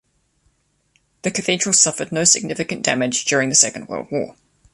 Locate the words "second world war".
3.55-4.35